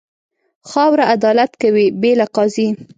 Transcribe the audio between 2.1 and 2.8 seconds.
له قاضي.